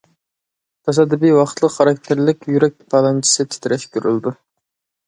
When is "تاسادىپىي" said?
0.89-1.35